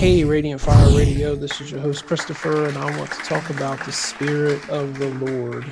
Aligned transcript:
Hey, 0.00 0.24
Radiant 0.24 0.62
Fire 0.62 0.96
Radio, 0.96 1.36
this 1.36 1.60
is 1.60 1.70
your 1.70 1.80
host, 1.80 2.06
Christopher, 2.06 2.64
and 2.64 2.78
I 2.78 2.96
want 2.96 3.12
to 3.12 3.18
talk 3.18 3.50
about 3.50 3.84
the 3.84 3.92
Spirit 3.92 4.66
of 4.70 4.98
the 4.98 5.10
Lord. 5.10 5.66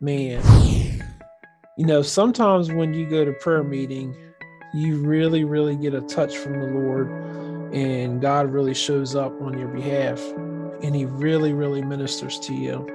Man, 0.00 0.42
you 1.76 1.86
know, 1.86 2.02
sometimes 2.02 2.72
when 2.72 2.94
you 2.94 3.08
go 3.08 3.24
to 3.24 3.32
prayer 3.34 3.62
meeting, 3.62 4.12
you 4.74 4.98
really, 5.06 5.44
really 5.44 5.76
get 5.76 5.94
a 5.94 6.00
touch 6.00 6.36
from 6.36 6.54
the 6.54 6.66
Lord, 6.66 7.12
and 7.72 8.20
God 8.20 8.50
really 8.50 8.74
shows 8.74 9.14
up 9.14 9.40
on 9.40 9.56
your 9.56 9.68
behalf, 9.68 10.20
and 10.82 10.96
He 10.96 11.04
really, 11.04 11.52
really 11.52 11.80
ministers 11.80 12.40
to 12.40 12.52
you. 12.52 12.88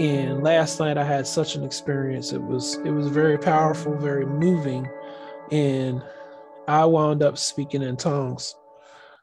And 0.00 0.42
last 0.42 0.80
night 0.80 0.96
I 0.96 1.04
had 1.04 1.26
such 1.26 1.54
an 1.54 1.62
experience. 1.62 2.32
It 2.32 2.40
was 2.40 2.76
it 2.86 2.92
was 2.92 3.08
very 3.08 3.36
powerful, 3.36 3.94
very 3.94 4.24
moving, 4.24 4.88
and 5.52 6.02
I 6.66 6.86
wound 6.86 7.22
up 7.22 7.36
speaking 7.36 7.82
in 7.82 7.98
tongues 7.98 8.54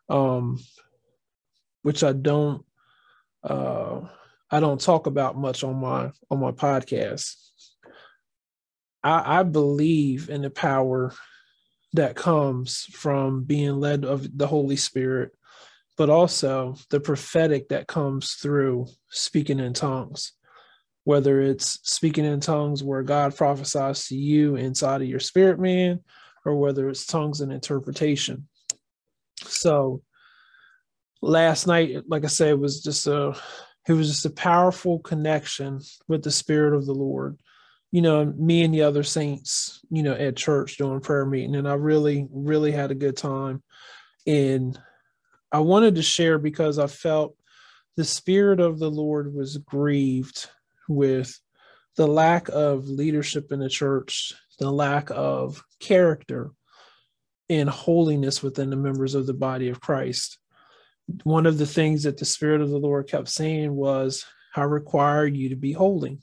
um, 0.09 0.59
which 1.81 2.03
I 2.03 2.13
don't 2.13 2.65
uh, 3.43 4.01
I 4.49 4.59
don't 4.59 4.79
talk 4.79 5.07
about 5.07 5.37
much 5.37 5.63
on 5.63 5.75
my 5.81 6.11
on 6.29 6.39
my 6.39 6.51
podcast. 6.51 7.35
I, 9.03 9.39
I 9.39 9.43
believe 9.43 10.29
in 10.29 10.41
the 10.41 10.49
power 10.49 11.13
that 11.93 12.15
comes 12.15 12.85
from 12.91 13.43
being 13.43 13.79
led 13.79 14.05
of 14.05 14.37
the 14.37 14.47
Holy 14.47 14.75
Spirit, 14.75 15.31
but 15.97 16.09
also 16.09 16.75
the 16.89 16.99
prophetic 16.99 17.69
that 17.69 17.87
comes 17.87 18.33
through 18.33 18.87
speaking 19.09 19.59
in 19.59 19.73
tongues. 19.73 20.33
Whether 21.05 21.41
it's 21.41 21.79
speaking 21.83 22.23
in 22.23 22.39
tongues 22.39 22.81
where 22.81 23.03
God 23.03 23.35
prophesies 23.35 24.07
to 24.07 24.15
you 24.15 24.55
inside 24.55 25.01
of 25.01 25.07
your 25.07 25.19
spirit 25.19 25.59
man, 25.59 25.99
or 26.45 26.55
whether 26.55 26.87
it's 26.89 27.05
tongues 27.05 27.41
and 27.41 27.51
interpretation. 27.51 28.47
So 29.45 30.01
last 31.21 31.67
night, 31.67 32.03
like 32.07 32.23
I 32.23 32.27
said, 32.27 32.49
it 32.49 32.59
was 32.59 32.83
just 32.83 33.07
a 33.07 33.35
it 33.87 33.93
was 33.93 34.09
just 34.09 34.25
a 34.25 34.29
powerful 34.29 34.99
connection 34.99 35.81
with 36.07 36.23
the 36.23 36.31
Spirit 36.31 36.75
of 36.75 36.85
the 36.85 36.93
Lord. 36.93 37.37
You 37.91 38.01
know, 38.01 38.25
me 38.25 38.63
and 38.63 38.73
the 38.73 38.83
other 38.83 39.03
saints, 39.03 39.81
you 39.89 40.03
know, 40.03 40.13
at 40.13 40.37
church 40.37 40.77
doing 40.77 41.01
prayer 41.01 41.25
meeting, 41.25 41.55
and 41.55 41.67
I 41.67 41.73
really, 41.73 42.27
really 42.31 42.71
had 42.71 42.91
a 42.91 42.95
good 42.95 43.17
time. 43.17 43.61
And 44.25 44.77
I 45.51 45.59
wanted 45.59 45.95
to 45.95 46.01
share 46.01 46.39
because 46.39 46.79
I 46.79 46.87
felt 46.87 47.35
the 47.95 48.05
Spirit 48.05 48.59
of 48.59 48.79
the 48.79 48.89
Lord 48.89 49.33
was 49.33 49.57
grieved 49.57 50.49
with 50.87 51.39
the 51.95 52.07
lack 52.07 52.49
of 52.49 52.87
leadership 52.87 53.51
in 53.51 53.59
the 53.59 53.69
church, 53.69 54.33
the 54.59 54.71
lack 54.71 55.11
of 55.11 55.63
character 55.79 56.51
and 57.49 57.69
holiness 57.69 58.41
within 58.41 58.69
the 58.69 58.75
members 58.75 59.15
of 59.15 59.27
the 59.27 59.33
body 59.33 59.69
of 59.69 59.81
Christ. 59.81 60.37
One 61.23 61.45
of 61.45 61.57
the 61.57 61.65
things 61.65 62.03
that 62.03 62.17
the 62.17 62.25
Spirit 62.25 62.61
of 62.61 62.69
the 62.69 62.77
Lord 62.77 63.07
kept 63.07 63.27
saying 63.27 63.73
was, 63.73 64.25
I 64.55 64.61
require 64.61 65.25
you 65.25 65.49
to 65.49 65.55
be 65.55 65.73
holy. 65.73 66.19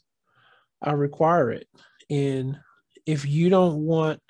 I 0.82 0.92
require 0.92 1.50
it. 1.50 1.68
And 2.08 2.58
if 3.06 3.26
you 3.26 3.50
don't 3.50 3.84
want, 3.84 4.20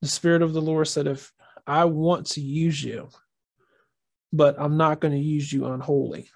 the 0.00 0.08
Spirit 0.08 0.42
of 0.42 0.52
the 0.52 0.62
Lord 0.62 0.88
said, 0.88 1.06
if 1.06 1.32
I 1.66 1.84
want 1.84 2.26
to 2.28 2.40
use 2.40 2.82
you, 2.82 3.08
but 4.32 4.56
I'm 4.58 4.76
not 4.76 5.00
going 5.00 5.12
to 5.12 5.20
use 5.20 5.52
you 5.52 5.66
unholy. 5.66 6.30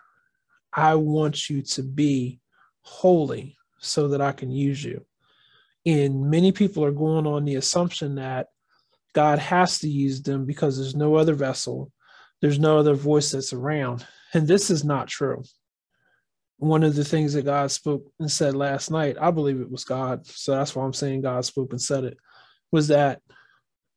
I 0.72 0.96
want 0.96 1.48
you 1.48 1.62
to 1.62 1.82
be 1.82 2.40
holy 2.82 3.56
so 3.78 4.08
that 4.08 4.20
I 4.20 4.32
can 4.32 4.50
use 4.50 4.84
you. 4.84 5.04
And 5.86 6.30
many 6.30 6.52
people 6.52 6.84
are 6.84 6.92
going 6.92 7.26
on 7.26 7.44
the 7.44 7.54
assumption 7.54 8.16
that 8.16 8.48
God 9.16 9.38
has 9.38 9.78
to 9.78 9.88
use 9.88 10.20
them 10.20 10.44
because 10.44 10.76
there's 10.76 10.94
no 10.94 11.14
other 11.14 11.32
vessel, 11.32 11.90
there's 12.42 12.58
no 12.58 12.76
other 12.76 12.92
voice 12.92 13.30
that's 13.30 13.54
around. 13.54 14.06
And 14.34 14.46
this 14.46 14.68
is 14.70 14.84
not 14.84 15.08
true. 15.08 15.42
One 16.58 16.82
of 16.82 16.94
the 16.94 17.04
things 17.04 17.32
that 17.32 17.46
God 17.46 17.70
spoke 17.70 18.12
and 18.20 18.30
said 18.30 18.54
last 18.54 18.90
night, 18.90 19.16
I 19.18 19.30
believe 19.30 19.58
it 19.58 19.70
was 19.70 19.84
God. 19.84 20.26
So 20.26 20.52
that's 20.52 20.76
why 20.76 20.84
I'm 20.84 20.92
saying 20.92 21.22
God 21.22 21.46
spoke 21.46 21.72
and 21.72 21.80
said 21.80 22.04
it, 22.04 22.18
was 22.70 22.88
that 22.88 23.22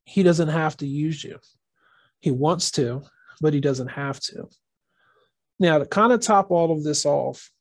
He 0.06 0.24
doesn't 0.24 0.48
have 0.48 0.78
to 0.78 0.88
use 0.88 1.22
you. 1.22 1.38
He 2.22 2.32
wants 2.32 2.72
to, 2.72 3.02
but 3.42 3.54
He 3.54 3.60
doesn't 3.60 3.90
have 3.90 4.22
to. 4.22 4.48
Now, 5.60 5.80
to 5.80 5.86
kind 5.86 6.14
of 6.14 6.22
top 6.22 6.50
all 6.50 6.72
of 6.72 6.86
this 6.86 7.06
off, 7.06 7.52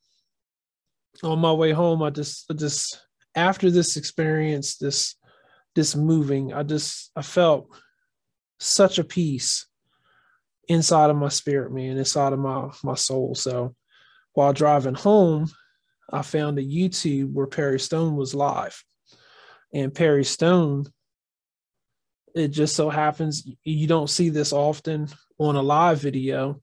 on 1.24 1.40
my 1.40 1.52
way 1.52 1.72
home, 1.72 2.04
I 2.04 2.10
just, 2.10 2.44
I 2.48 2.54
just 2.54 3.04
after 3.34 3.68
this 3.68 3.96
experience, 3.96 4.76
this 4.76 5.16
this 5.74 5.94
moving. 5.94 6.52
I 6.52 6.62
just 6.62 7.10
I 7.16 7.22
felt 7.22 7.68
such 8.58 8.98
a 8.98 9.04
peace 9.04 9.66
inside 10.68 11.10
of 11.10 11.16
my 11.16 11.28
spirit, 11.28 11.72
man, 11.72 11.96
inside 11.96 12.32
of 12.32 12.38
my 12.38 12.70
my 12.82 12.94
soul. 12.94 13.34
So 13.34 13.74
while 14.34 14.52
driving 14.52 14.94
home, 14.94 15.48
I 16.10 16.22
found 16.22 16.58
a 16.58 16.62
YouTube 16.62 17.32
where 17.32 17.46
Perry 17.46 17.80
Stone 17.80 18.16
was 18.16 18.34
live. 18.34 18.82
And 19.74 19.94
Perry 19.94 20.24
Stone, 20.24 20.86
it 22.34 22.48
just 22.48 22.74
so 22.74 22.88
happens 22.88 23.46
you 23.64 23.86
don't 23.86 24.08
see 24.08 24.28
this 24.28 24.52
often 24.52 25.08
on 25.38 25.56
a 25.56 25.62
live 25.62 26.00
video, 26.00 26.62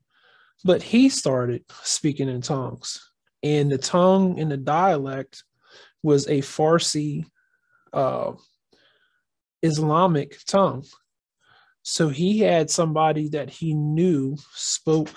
but 0.64 0.82
he 0.82 1.10
started 1.10 1.64
speaking 1.84 2.30
in 2.30 2.42
tongues. 2.42 3.12
And 3.44 3.72
the 3.72 3.78
tongue 3.78 4.40
and 4.40 4.52
the 4.52 4.58
dialect 4.58 5.44
was 6.02 6.28
a 6.28 6.42
Farsi 6.42 7.26
uh, 7.94 8.32
Islamic 9.66 10.38
tongue. 10.46 10.86
So 11.84 12.10
he 12.10 12.40
had 12.40 12.70
somebody 12.70 13.30
that 13.30 13.50
he 13.50 13.74
knew 13.74 14.38
spoke. 14.54 15.10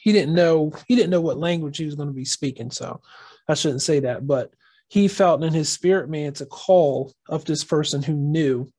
He 0.00 0.12
didn't 0.12 0.34
know 0.34 0.72
he 0.86 0.94
didn't 0.94 1.10
know 1.10 1.20
what 1.20 1.38
language 1.38 1.78
he 1.78 1.84
was 1.84 1.94
going 1.94 2.08
to 2.08 2.14
be 2.14 2.24
speaking. 2.24 2.70
So 2.70 3.00
I 3.48 3.54
shouldn't 3.54 3.82
say 3.82 4.00
that, 4.00 4.26
but 4.26 4.52
he 4.88 5.08
felt 5.08 5.42
in 5.42 5.52
his 5.52 5.70
spirit 5.70 6.10
man 6.10 6.32
to 6.34 6.46
call 6.46 7.12
of 7.28 7.44
this 7.44 7.64
person 7.64 8.02
who 8.02 8.14
knew 8.14 8.70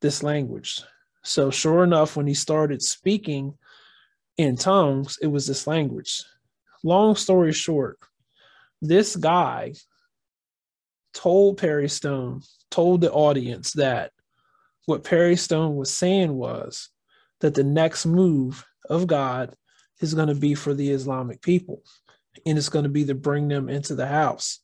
this 0.00 0.22
language. 0.22 0.82
So 1.22 1.50
sure 1.50 1.84
enough, 1.84 2.16
when 2.16 2.26
he 2.26 2.34
started 2.34 2.82
speaking 2.82 3.54
in 4.36 4.56
tongues, 4.56 5.18
it 5.20 5.26
was 5.26 5.46
this 5.46 5.66
language. 5.66 6.24
Long 6.82 7.14
story 7.14 7.52
short, 7.52 7.98
this 8.80 9.16
guy 9.16 9.74
told 11.12 11.58
Perry 11.58 11.88
Stone, 11.88 12.42
told 12.70 13.02
the 13.02 13.12
audience 13.12 13.72
that 13.74 14.12
what 14.90 15.04
Perry 15.04 15.36
Stone 15.36 15.76
was 15.76 15.96
saying 15.96 16.34
was 16.34 16.90
that 17.40 17.54
the 17.54 17.62
next 17.62 18.06
move 18.06 18.66
of 18.88 19.06
God 19.06 19.54
is 20.00 20.14
going 20.14 20.26
to 20.26 20.34
be 20.34 20.54
for 20.56 20.74
the 20.74 20.90
Islamic 20.90 21.40
people, 21.40 21.84
and 22.44 22.58
it's 22.58 22.68
going 22.68 22.82
to 22.82 22.90
be 22.90 23.04
to 23.04 23.14
bring 23.14 23.46
them 23.46 23.68
into 23.68 23.94
the 23.94 24.08
house. 24.08 24.58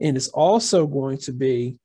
And 0.00 0.16
it's 0.16 0.28
also 0.28 0.86
going 0.86 1.18
to 1.18 1.32
be 1.32 1.80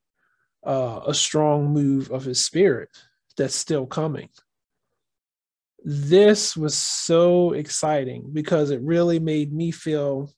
uh, 0.64 1.00
a 1.04 1.12
strong 1.12 1.72
move 1.72 2.12
of 2.12 2.24
his 2.24 2.44
spirit 2.44 2.90
that's 3.36 3.56
still 3.56 3.86
coming. 3.86 4.28
This 5.82 6.56
was 6.56 6.76
so 6.76 7.54
exciting 7.54 8.30
because 8.32 8.70
it 8.70 8.80
really 8.82 9.18
made 9.18 9.52
me 9.52 9.72
feel 9.72 10.30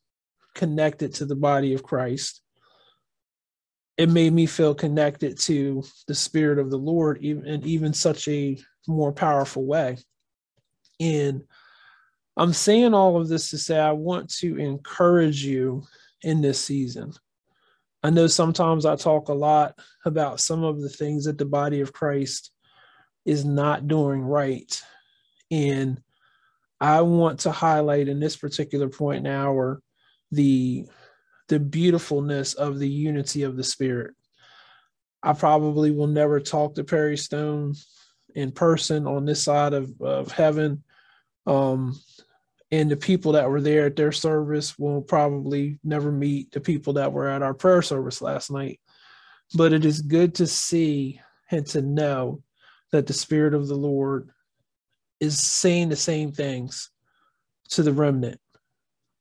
connected 0.54 1.12
to 1.14 1.26
the 1.26 1.36
body 1.36 1.74
of 1.74 1.82
Christ 1.82 2.40
it 3.98 4.10
made 4.10 4.32
me 4.32 4.46
feel 4.46 4.74
connected 4.74 5.38
to 5.38 5.82
the 6.06 6.14
spirit 6.14 6.58
of 6.58 6.70
the 6.70 6.78
lord 6.78 7.18
even 7.22 7.46
in 7.46 7.66
even 7.66 7.92
such 7.92 8.28
a 8.28 8.58
more 8.88 9.12
powerful 9.12 9.64
way. 9.64 9.98
And 11.00 11.42
i'm 12.36 12.52
saying 12.52 12.94
all 12.94 13.20
of 13.20 13.28
this 13.28 13.50
to 13.50 13.58
say 13.58 13.78
i 13.78 13.92
want 13.92 14.30
to 14.34 14.56
encourage 14.58 15.44
you 15.44 15.82
in 16.22 16.40
this 16.40 16.60
season. 16.60 17.12
I 18.02 18.10
know 18.10 18.26
sometimes 18.26 18.86
i 18.86 18.96
talk 18.96 19.28
a 19.28 19.34
lot 19.34 19.78
about 20.04 20.40
some 20.40 20.62
of 20.62 20.80
the 20.80 20.88
things 20.88 21.24
that 21.24 21.38
the 21.38 21.44
body 21.44 21.80
of 21.80 21.92
christ 21.92 22.52
is 23.24 23.44
not 23.44 23.88
doing 23.88 24.20
right. 24.20 24.80
And 25.50 26.00
i 26.80 27.00
want 27.00 27.40
to 27.40 27.50
highlight 27.50 28.08
in 28.08 28.20
this 28.20 28.36
particular 28.36 28.88
point 28.88 29.22
now 29.22 29.52
or 29.52 29.80
the 30.30 30.86
the 31.48 31.60
beautifulness 31.60 32.54
of 32.54 32.78
the 32.78 32.88
unity 32.88 33.42
of 33.42 33.56
the 33.56 33.64
spirit. 33.64 34.14
I 35.22 35.32
probably 35.32 35.90
will 35.90 36.06
never 36.06 36.40
talk 36.40 36.74
to 36.74 36.84
Perry 36.84 37.16
Stone 37.16 37.74
in 38.34 38.52
person 38.52 39.06
on 39.06 39.24
this 39.24 39.42
side 39.42 39.72
of, 39.72 39.90
of 40.00 40.30
heaven. 40.30 40.82
Um, 41.46 41.98
and 42.70 42.90
the 42.90 42.96
people 42.96 43.32
that 43.32 43.48
were 43.48 43.60
there 43.60 43.86
at 43.86 43.96
their 43.96 44.12
service 44.12 44.78
will 44.78 45.00
probably 45.00 45.78
never 45.84 46.10
meet 46.10 46.52
the 46.52 46.60
people 46.60 46.94
that 46.94 47.12
were 47.12 47.28
at 47.28 47.42
our 47.42 47.54
prayer 47.54 47.82
service 47.82 48.20
last 48.20 48.50
night. 48.50 48.80
But 49.54 49.72
it 49.72 49.84
is 49.84 50.02
good 50.02 50.34
to 50.36 50.46
see 50.46 51.20
and 51.50 51.64
to 51.68 51.80
know 51.80 52.42
that 52.90 53.06
the 53.06 53.12
Spirit 53.12 53.54
of 53.54 53.68
the 53.68 53.76
Lord 53.76 54.30
is 55.20 55.38
saying 55.38 55.88
the 55.88 55.96
same 55.96 56.32
things 56.32 56.90
to 57.70 57.82
the 57.82 57.92
remnant 57.92 58.40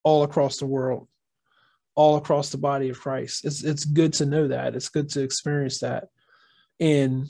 all 0.04 0.24
across 0.24 0.57
the 0.57 0.66
world 0.66 1.07
all 1.95 2.18
across 2.18 2.50
the 2.50 2.57
body 2.57 2.89
of 2.89 3.00
Christ. 3.00 3.45
It's 3.45 3.63
it's 3.63 3.86
good 3.86 4.13
to 4.13 4.25
know 4.25 4.50
that. 4.50 4.75
It's 4.75 4.89
good 4.89 5.09
to 5.09 5.24
experience 5.24 5.80
that. 5.80 6.09
And 6.80 7.27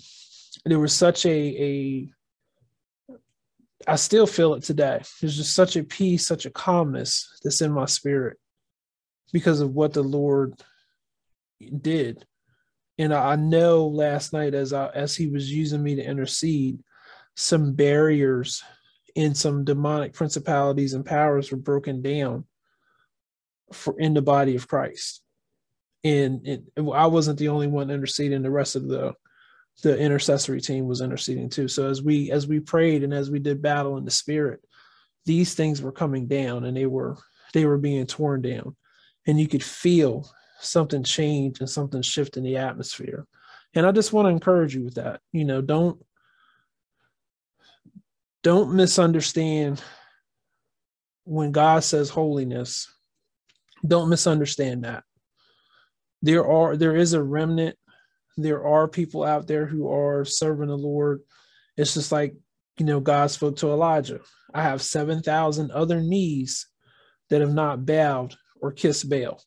there 0.65 0.79
was 0.79 0.93
such 0.93 1.25
a 1.25 1.29
a 1.29 2.11
I 3.87 3.95
still 3.97 4.25
feel 4.25 4.55
it 4.55 4.63
today. 4.63 5.01
There's 5.21 5.37
just 5.37 5.53
such 5.53 5.75
a 5.75 5.83
peace, 5.83 6.25
such 6.25 6.45
a 6.45 6.51
calmness 6.51 7.39
that's 7.43 7.61
in 7.61 7.71
my 7.71 7.85
spirit 7.85 8.37
because 9.31 9.59
of 9.59 9.73
what 9.73 9.93
the 9.93 10.01
Lord 10.01 10.55
did. 11.81 12.25
And 12.97 13.13
I 13.13 13.35
know 13.35 13.87
last 13.87 14.33
night 14.33 14.53
as 14.53 14.73
I, 14.73 14.87
as 14.87 15.15
he 15.15 15.27
was 15.27 15.51
using 15.51 15.83
me 15.83 15.95
to 15.95 16.03
intercede, 16.03 16.79
some 17.35 17.73
barriers 17.73 18.63
and 19.15 19.35
some 19.35 19.65
demonic 19.65 20.13
principalities 20.13 20.93
and 20.93 21.05
powers 21.05 21.51
were 21.51 21.57
broken 21.57 22.01
down 22.01 22.45
for 23.73 23.99
in 23.99 24.13
the 24.13 24.21
body 24.21 24.55
of 24.55 24.67
Christ. 24.67 25.21
And 26.03 26.47
it, 26.47 26.63
I 26.77 27.07
wasn't 27.07 27.39
the 27.39 27.47
only 27.47 27.67
one 27.67 27.89
interceding. 27.89 28.41
The 28.41 28.51
rest 28.51 28.75
of 28.75 28.87
the 28.87 29.13
the 29.83 29.97
intercessory 29.97 30.61
team 30.61 30.87
was 30.87 31.01
interceding 31.01 31.49
too. 31.49 31.67
So 31.67 31.89
as 31.89 32.01
we 32.01 32.31
as 32.31 32.47
we 32.47 32.59
prayed 32.59 33.03
and 33.03 33.13
as 33.13 33.29
we 33.29 33.39
did 33.39 33.61
battle 33.61 33.97
in 33.97 34.05
the 34.05 34.11
spirit, 34.11 34.61
these 35.25 35.53
things 35.53 35.81
were 35.81 35.91
coming 35.91 36.27
down 36.27 36.65
and 36.65 36.77
they 36.77 36.85
were 36.85 37.17
they 37.53 37.65
were 37.65 37.77
being 37.77 38.05
torn 38.05 38.41
down. 38.41 38.75
And 39.27 39.39
you 39.39 39.47
could 39.47 39.63
feel 39.63 40.29
something 40.59 41.03
change 41.03 41.59
and 41.59 41.69
something 41.69 42.01
shift 42.01 42.37
in 42.37 42.43
the 42.43 42.57
atmosphere. 42.57 43.25
And 43.73 43.85
I 43.85 43.91
just 43.91 44.13
want 44.13 44.27
to 44.27 44.29
encourage 44.29 44.75
you 44.75 44.83
with 44.83 44.95
that. 44.95 45.19
You 45.31 45.45
know, 45.45 45.61
don't 45.61 45.99
don't 48.43 48.75
misunderstand 48.75 49.81
when 51.23 51.51
God 51.51 51.83
says 51.83 52.09
holiness. 52.09 52.93
Don't 53.85 54.09
misunderstand 54.09 54.83
that. 54.83 55.03
There 56.21 56.45
are 56.45 56.75
there 56.75 56.95
is 56.95 57.13
a 57.13 57.21
remnant 57.21 57.77
there 58.37 58.65
are 58.65 58.87
people 58.87 59.23
out 59.23 59.47
there 59.47 59.65
who 59.65 59.91
are 59.91 60.25
serving 60.25 60.67
the 60.67 60.77
Lord. 60.77 61.21
It's 61.77 61.93
just 61.93 62.11
like, 62.11 62.35
you 62.77 62.85
know, 62.85 62.99
God 62.99 63.31
spoke 63.31 63.57
to 63.57 63.71
Elijah. 63.71 64.19
I 64.53 64.63
have 64.63 64.81
7,000 64.81 65.71
other 65.71 66.01
knees 66.01 66.67
that 67.29 67.41
have 67.41 67.53
not 67.53 67.85
bowed 67.85 68.35
or 68.61 68.71
kissed 68.71 69.09
Baal. 69.09 69.41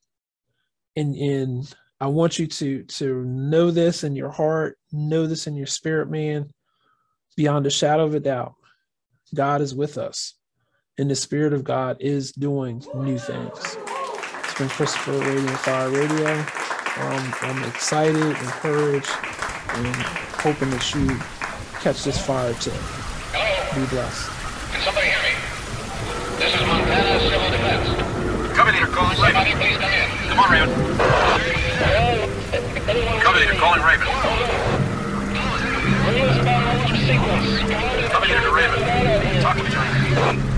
And, 0.96 1.14
and 1.14 1.74
I 2.00 2.06
want 2.06 2.38
you 2.38 2.46
to, 2.46 2.84
to 2.84 3.24
know 3.24 3.70
this 3.70 4.04
in 4.04 4.16
your 4.16 4.30
heart, 4.30 4.78
know 4.90 5.26
this 5.26 5.46
in 5.46 5.54
your 5.54 5.66
spirit, 5.66 6.10
man, 6.10 6.50
beyond 7.36 7.66
a 7.66 7.70
shadow 7.70 8.04
of 8.04 8.14
a 8.14 8.20
doubt. 8.20 8.54
God 9.34 9.60
is 9.60 9.74
with 9.74 9.98
us, 9.98 10.34
and 10.96 11.10
the 11.10 11.14
Spirit 11.14 11.52
of 11.52 11.62
God 11.62 11.98
is 12.00 12.32
doing 12.32 12.82
new 12.94 13.18
things. 13.18 13.76
It's 14.58 14.66
been 14.66 14.76
Christopher 14.76 15.12
Radiant 15.12 15.58
Fire 15.60 15.88
Radio. 15.88 16.30
Um, 16.34 17.34
I'm 17.42 17.62
excited, 17.62 18.16
encouraged, 18.26 19.06
and 19.06 19.94
hoping 20.42 20.70
that 20.70 20.94
you 20.96 21.16
catch 21.78 22.02
this 22.02 22.18
fire 22.18 22.52
too. 22.54 22.72
Hello? 23.30 23.46
Be 23.78 23.86
blessed. 23.86 24.26
Can 24.74 24.82
somebody 24.82 25.14
hear 25.14 25.22
me? 25.22 25.30
This 26.42 26.50
is 26.58 26.66
Montana 26.66 27.22
Civil 27.22 27.50
Defense. 27.54 27.86
Cover 28.58 28.72
leader 28.74 28.90
calling 28.90 29.14
Somebody 29.14 29.54
Raven. 29.54 29.62
please 29.62 29.78
come 29.78 29.94
in. 29.94 30.10
Come 30.26 30.42
on, 30.42 30.50
Raven. 30.50 30.74
Cover 33.22 33.38
leader 33.38 33.54
calling 33.62 33.82
Raven. 33.86 34.10
Cover 38.10 38.26
leader 38.26 38.42
to 38.42 38.50
Raven. 38.50 38.82
Talk 39.38 39.54
to 39.54 39.62
me, 39.62 39.70
John. 39.70 40.57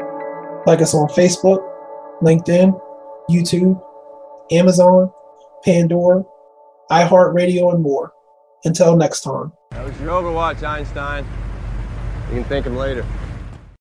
Like 0.65 0.81
us 0.81 0.93
on 0.93 1.07
Facebook, 1.09 1.59
LinkedIn, 2.21 2.79
YouTube, 3.29 3.81
Amazon, 4.51 5.11
Pandora, 5.63 6.23
iHeartRadio, 6.89 7.73
and 7.73 7.81
more. 7.81 8.13
Until 8.63 8.95
next 8.95 9.21
time. 9.21 9.53
That 9.71 9.85
was 9.85 9.99
your 9.99 10.09
Overwatch, 10.11 10.61
Einstein. 10.61 11.25
You 12.29 12.35
can 12.35 12.43
thank 12.43 12.65
him 12.65 12.75
later. 12.75 13.05